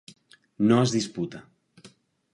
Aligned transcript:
No 0.71 0.79
es 0.85 0.95
disputa. 0.97 1.43